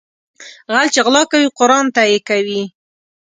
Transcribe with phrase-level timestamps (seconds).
[0.73, 2.61] غل چې غلا کوي قرآن ته يې کوي